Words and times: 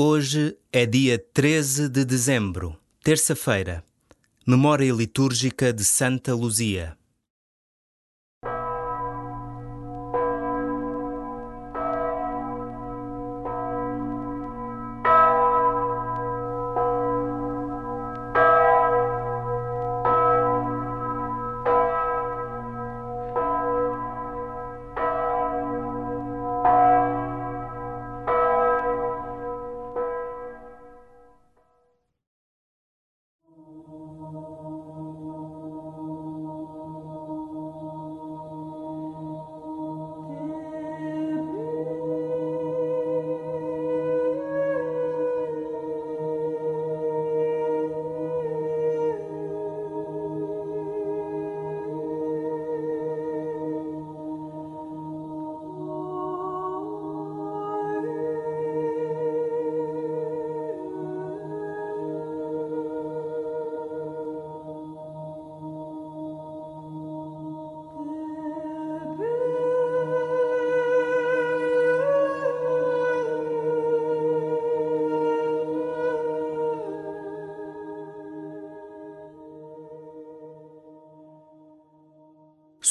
Hoje 0.00 0.56
é 0.72 0.86
dia 0.86 1.18
13 1.18 1.88
de 1.88 2.04
dezembro, 2.04 2.78
terça-feira, 3.02 3.82
memória 4.46 4.92
litúrgica 4.92 5.72
de 5.72 5.84
Santa 5.84 6.36
Luzia. 6.36 6.96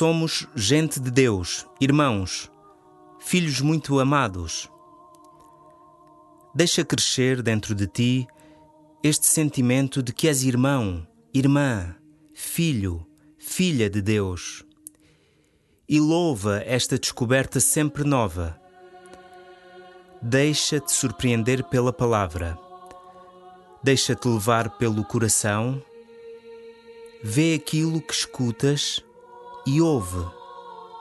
Somos 0.00 0.48
gente 0.56 0.98
de 0.98 1.10
Deus, 1.10 1.66
irmãos, 1.78 2.50
filhos 3.18 3.60
muito 3.60 4.00
amados. 4.00 4.66
Deixa 6.54 6.82
crescer 6.82 7.42
dentro 7.42 7.74
de 7.74 7.86
ti 7.86 8.26
este 9.02 9.26
sentimento 9.26 10.02
de 10.02 10.14
que 10.14 10.26
és 10.26 10.42
irmão, 10.42 11.06
irmã, 11.34 11.94
filho, 12.32 13.06
filha 13.36 13.90
de 13.90 14.00
Deus. 14.00 14.64
E 15.86 16.00
louva 16.00 16.62
esta 16.64 16.98
descoberta 16.98 17.60
sempre 17.60 18.02
nova. 18.02 18.58
Deixa-te 20.22 20.92
surpreender 20.92 21.62
pela 21.64 21.92
palavra. 21.92 22.58
Deixa-te 23.84 24.26
levar 24.26 24.78
pelo 24.78 25.04
coração. 25.04 25.82
Vê 27.22 27.52
aquilo 27.52 28.00
que 28.00 28.14
escutas 28.14 29.04
e 29.66 29.80
ouve 29.80 30.24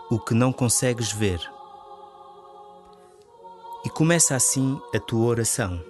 o 0.10 0.20
que 0.20 0.34
não 0.34 0.52
consegues 0.52 1.12
ver. 1.12 1.40
E 3.86 3.90
começa 3.90 4.36
assim 4.36 4.80
a 4.94 5.00
tua 5.00 5.26
oração. 5.28 5.82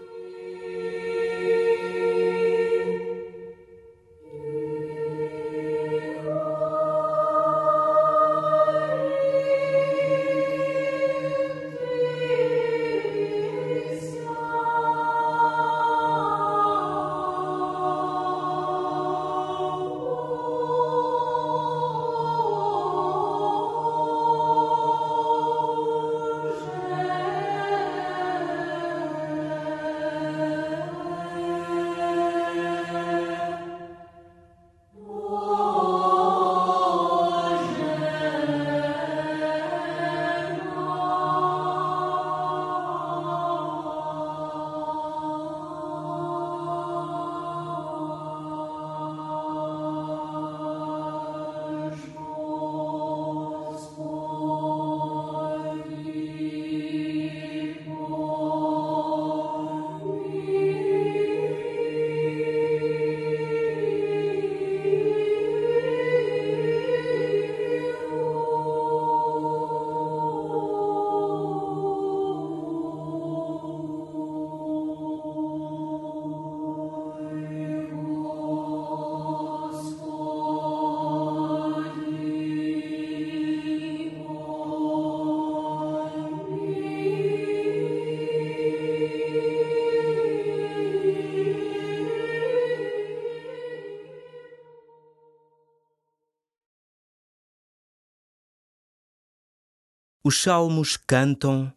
Os 100.29 100.43
salmos 100.43 100.95
cantam, 100.95 101.73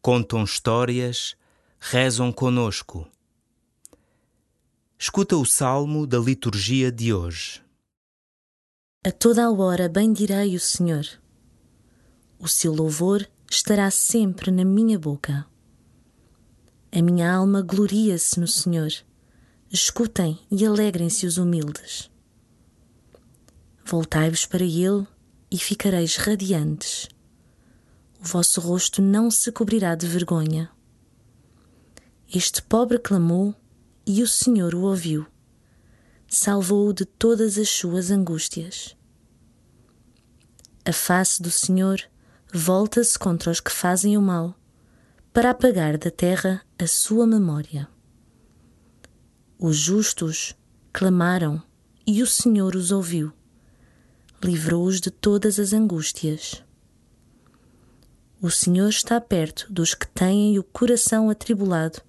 contam 0.00 0.42
histórias, 0.42 1.36
rezam 1.78 2.32
conosco. 2.32 3.08
Escuta 4.98 5.36
o 5.36 5.46
salmo 5.46 6.04
da 6.04 6.18
liturgia 6.18 6.90
de 6.90 7.14
hoje. 7.14 7.62
A 9.06 9.12
toda 9.12 9.44
a 9.44 9.52
hora 9.52 9.88
bendirei 9.88 10.56
o 10.56 10.58
Senhor. 10.58 11.06
O 12.40 12.48
seu 12.48 12.74
louvor 12.74 13.24
estará 13.48 13.88
sempre 13.88 14.50
na 14.50 14.64
minha 14.64 14.98
boca. 14.98 15.46
A 16.90 17.00
minha 17.00 17.32
alma 17.32 17.62
gloria-se 17.62 18.40
no 18.40 18.48
Senhor. 18.48 18.90
Escutem 19.70 20.40
e 20.50 20.66
alegrem-se 20.66 21.24
os 21.24 21.38
humildes. 21.38 22.10
Voltai-vos 23.84 24.44
para 24.44 24.64
Ele 24.64 25.06
e 25.48 25.56
ficareis 25.56 26.16
radiantes 26.16 27.08
o 28.22 28.26
vosso 28.26 28.60
rosto 28.60 29.02
não 29.02 29.30
se 29.30 29.50
cobrirá 29.50 29.96
de 29.96 30.06
vergonha. 30.06 30.70
Este 32.32 32.62
pobre 32.62 32.98
clamou 32.98 33.52
e 34.06 34.22
o 34.22 34.28
Senhor 34.28 34.74
o 34.74 34.82
ouviu. 34.82 35.26
Salvou-o 36.28 36.92
de 36.92 37.04
todas 37.04 37.58
as 37.58 37.68
suas 37.68 38.10
angústias. 38.10 38.96
A 40.84 40.92
face 40.92 41.42
do 41.42 41.50
Senhor 41.50 42.00
volta-se 42.52 43.18
contra 43.18 43.50
os 43.50 43.60
que 43.60 43.72
fazem 43.72 44.16
o 44.16 44.22
mal, 44.22 44.54
para 45.32 45.50
apagar 45.50 45.98
da 45.98 46.10
terra 46.10 46.62
a 46.78 46.86
sua 46.86 47.26
memória. 47.26 47.88
Os 49.58 49.76
justos 49.76 50.56
clamaram 50.92 51.62
e 52.06 52.22
o 52.22 52.26
Senhor 52.26 52.76
os 52.76 52.92
ouviu. 52.92 53.32
Livrou-os 54.42 55.00
de 55.00 55.10
todas 55.10 55.58
as 55.58 55.72
angústias. 55.72 56.62
O 58.44 58.50
Senhor 58.50 58.88
está 58.88 59.20
perto 59.20 59.72
dos 59.72 59.94
que 59.94 60.04
têm 60.04 60.58
o 60.58 60.64
coração 60.64 61.30
atribulado 61.30 62.00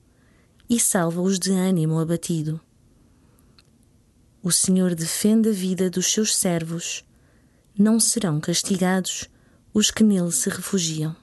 e 0.68 0.80
salva-os 0.80 1.38
de 1.38 1.52
ânimo 1.52 2.00
abatido. 2.00 2.60
O 4.42 4.52
Senhor 4.52 4.96
defende 4.96 5.50
a 5.50 5.52
vida 5.52 5.92
dos 5.92 6.08
seus 6.08 6.36
servos, 6.36 7.06
não 7.78 8.00
serão 8.00 8.40
castigados 8.40 9.30
os 9.76 9.92
que 9.92 10.04
nele 10.04 10.32
se 10.32 10.50
refugiam. 10.50 11.16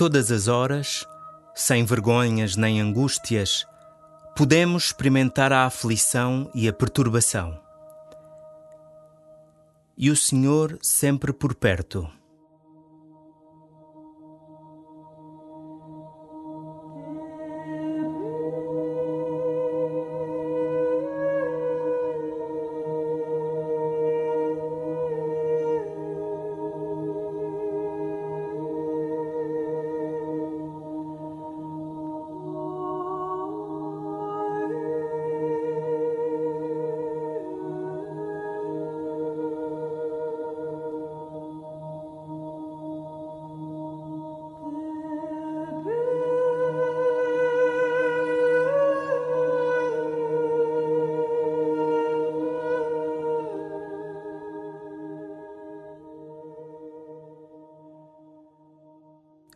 Todas 0.00 0.32
as 0.32 0.48
horas, 0.48 1.06
sem 1.54 1.84
vergonhas 1.84 2.56
nem 2.56 2.80
angústias, 2.80 3.66
podemos 4.34 4.84
experimentar 4.84 5.52
a 5.52 5.66
aflição 5.66 6.50
e 6.54 6.66
a 6.66 6.72
perturbação. 6.72 7.60
E 9.98 10.10
o 10.10 10.16
Senhor 10.16 10.78
sempre 10.80 11.34
por 11.34 11.54
perto. 11.54 12.10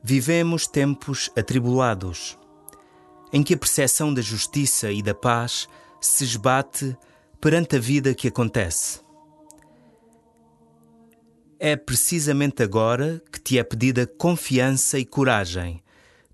Vivemos 0.07 0.67
tempos 0.67 1.31
atribulados, 1.35 2.37
em 3.33 3.43
que 3.43 3.55
a 3.55 3.57
percepção 3.57 4.13
da 4.13 4.21
justiça 4.21 4.93
e 4.93 5.03
da 5.03 5.15
paz 5.15 5.67
se 5.99 6.25
esbate 6.25 6.95
perante 7.41 7.77
a 7.77 7.81
vida 7.81 8.13
que 8.13 8.29
acontece. 8.29 9.01
É 11.59 11.75
precisamente 11.75 12.63
agora 12.63 13.23
que 13.33 13.41
te 13.41 13.59
é 13.59 13.65
pedida 13.65 14.07
confiança 14.07 14.99
e 14.99 15.07
coragem, 15.07 15.83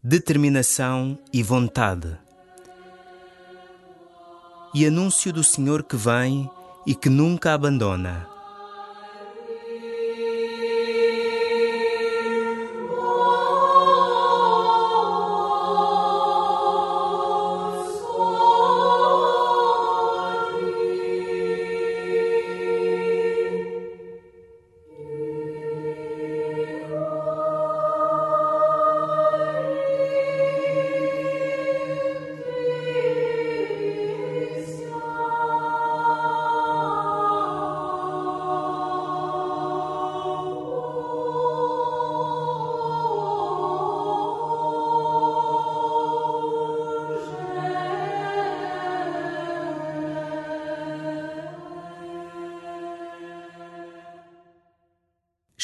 determinação 0.02 1.16
e 1.32 1.40
vontade. 1.40 2.18
E 4.74 4.84
anúncio 4.84 5.32
do 5.32 5.44
Senhor 5.44 5.84
que 5.84 5.94
vem 5.94 6.50
e 6.84 6.92
que 6.92 7.08
nunca 7.08 7.54
abandona 7.54 8.29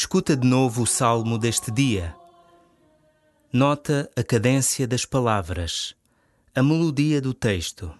Escuta 0.06 0.36
de 0.36 0.46
novo 0.46 0.84
o 0.84 0.86
salmo 0.86 1.36
deste 1.36 1.68
dia. 1.68 2.14
Nota 3.52 4.08
a 4.14 4.22
cadência 4.22 4.86
das 4.86 5.04
palavras, 5.04 5.96
a 6.54 6.62
melodia 6.62 7.20
do 7.20 7.34
texto. 7.34 7.92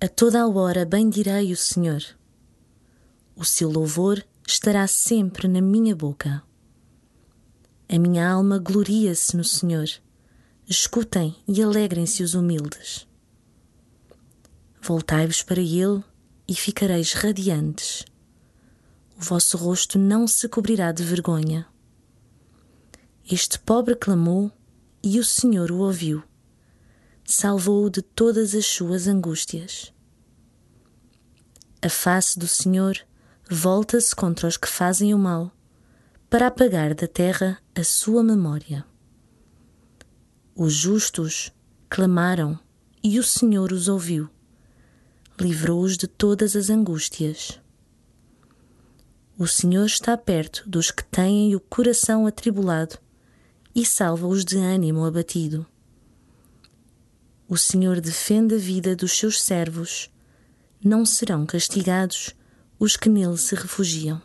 A 0.00 0.06
toda 0.06 0.40
a 0.40 0.46
hora 0.46 0.84
bendirei 0.86 1.50
o 1.50 1.56
Senhor. 1.56 2.00
O 3.34 3.44
seu 3.44 3.68
louvor 3.68 4.24
estará 4.46 4.86
sempre 4.86 5.48
na 5.48 5.60
minha 5.60 5.96
boca. 5.96 6.44
A 7.88 7.98
minha 7.98 8.30
alma 8.30 8.60
gloria-se 8.60 9.36
no 9.36 9.42
Senhor. 9.42 9.88
Escutem 10.68 11.34
e 11.48 11.60
alegrem-se 11.60 12.22
os 12.22 12.34
humildes. 12.34 13.04
Voltai-vos 14.80 15.42
para 15.42 15.60
Ele 15.60 16.04
e 16.46 16.54
ficareis 16.54 17.14
radiantes 17.14 18.04
o 19.18 19.22
vosso 19.22 19.56
rosto 19.56 19.98
não 19.98 20.26
se 20.26 20.48
cobrirá 20.48 20.92
de 20.92 21.02
vergonha. 21.02 21.66
Este 23.28 23.58
pobre 23.58 23.96
clamou 23.96 24.52
e 25.02 25.18
o 25.18 25.24
Senhor 25.24 25.70
o 25.70 25.78
ouviu. 25.78 26.22
Salvou-o 27.24 27.90
de 27.90 28.02
todas 28.02 28.54
as 28.54 28.66
suas 28.66 29.08
angústias. 29.08 29.92
A 31.82 31.88
face 31.88 32.38
do 32.38 32.46
Senhor 32.46 32.98
volta-se 33.50 34.14
contra 34.14 34.46
os 34.46 34.56
que 34.56 34.68
fazem 34.68 35.14
o 35.14 35.18
mal, 35.18 35.50
para 36.28 36.48
apagar 36.48 36.94
da 36.94 37.08
terra 37.08 37.58
a 37.74 37.84
sua 37.84 38.22
memória. 38.22 38.84
Os 40.54 40.72
justos 40.72 41.52
clamaram 41.88 42.58
e 43.02 43.18
o 43.18 43.22
Senhor 43.22 43.72
os 43.72 43.88
ouviu, 43.88 44.28
livrou-os 45.38 45.96
de 45.96 46.06
todas 46.06 46.56
as 46.56 46.70
angústias. 46.70 47.60
O 49.38 49.46
Senhor 49.46 49.84
está 49.84 50.16
perto 50.16 50.66
dos 50.66 50.90
que 50.90 51.04
têm 51.04 51.54
o 51.54 51.60
coração 51.60 52.26
atribulado 52.26 52.96
e 53.74 53.84
salva-os 53.84 54.42
de 54.42 54.56
ânimo 54.56 55.04
abatido. 55.04 55.66
O 57.46 57.54
Senhor 57.58 58.00
defende 58.00 58.54
a 58.54 58.58
vida 58.58 58.96
dos 58.96 59.12
seus 59.12 59.42
servos, 59.42 60.10
não 60.82 61.04
serão 61.04 61.44
castigados 61.44 62.34
os 62.78 62.96
que 62.96 63.10
nele 63.10 63.36
se 63.36 63.54
refugiam. 63.54 64.22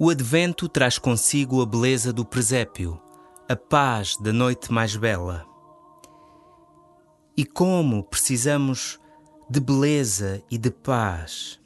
O 0.00 0.10
advento 0.10 0.68
traz 0.68 0.96
consigo 0.96 1.60
a 1.60 1.66
beleza 1.66 2.12
do 2.12 2.24
presépio, 2.24 3.02
a 3.48 3.56
paz 3.56 4.16
da 4.20 4.32
noite 4.32 4.72
mais 4.72 4.94
bela. 4.94 5.44
E 7.36 7.44
como 7.44 8.04
precisamos 8.04 9.00
de 9.50 9.58
beleza 9.58 10.40
e 10.48 10.56
de 10.56 10.70
paz. 10.70 11.60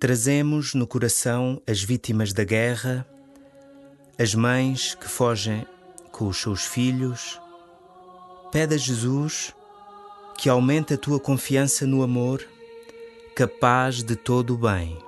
Trazemos 0.00 0.72
no 0.72 0.86
coração 0.86 1.60
as 1.66 1.82
vítimas 1.82 2.32
da 2.32 2.44
guerra, 2.44 3.06
as 4.18 4.34
mães 4.34 4.94
que 4.94 5.06
fogem 5.06 5.66
com 6.10 6.28
os 6.28 6.38
seus 6.38 6.64
filhos. 6.64 7.38
Pede 8.50 8.74
a 8.74 8.78
Jesus 8.78 9.54
que 10.38 10.48
aumente 10.48 10.94
a 10.94 10.96
tua 10.96 11.20
confiança 11.20 11.86
no 11.86 12.02
amor, 12.02 12.42
capaz 13.34 14.02
de 14.02 14.16
todo 14.16 14.54
o 14.54 14.56
bem. 14.56 15.07